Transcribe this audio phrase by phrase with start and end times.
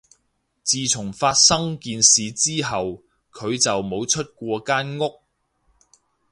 [0.63, 5.19] 自從發生件事之後，佢就冇出過間屋